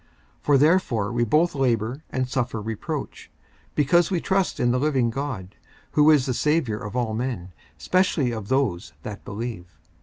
[0.01, 0.09] 54:004:010
[0.41, 3.29] For therefore we both labour and suffer reproach,
[3.75, 5.53] because we trust in the living God,
[5.91, 9.77] who is the Saviour of all men, specially of those that believe.